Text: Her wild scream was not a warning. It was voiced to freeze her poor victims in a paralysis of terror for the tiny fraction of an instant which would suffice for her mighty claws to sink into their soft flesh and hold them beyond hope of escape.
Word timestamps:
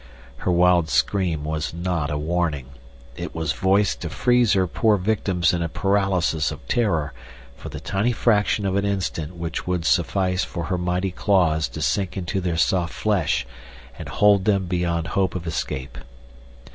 Her 0.37 0.51
wild 0.51 0.89
scream 0.89 1.43
was 1.43 1.75
not 1.75 2.09
a 2.09 2.17
warning. 2.17 2.71
It 3.15 3.35
was 3.35 3.51
voiced 3.51 4.01
to 4.01 4.09
freeze 4.09 4.53
her 4.53 4.65
poor 4.65 4.97
victims 4.97 5.53
in 5.53 5.61
a 5.61 5.69
paralysis 5.69 6.49
of 6.49 6.67
terror 6.67 7.13
for 7.55 7.69
the 7.69 7.79
tiny 7.79 8.11
fraction 8.11 8.65
of 8.65 8.75
an 8.75 8.83
instant 8.83 9.35
which 9.35 9.67
would 9.67 9.85
suffice 9.85 10.43
for 10.43 10.63
her 10.63 10.77
mighty 10.79 11.11
claws 11.11 11.67
to 11.67 11.83
sink 11.83 12.17
into 12.17 12.41
their 12.41 12.57
soft 12.57 12.93
flesh 12.95 13.45
and 13.95 14.09
hold 14.09 14.45
them 14.45 14.65
beyond 14.65 15.05
hope 15.09 15.35
of 15.35 15.45
escape. 15.45 15.99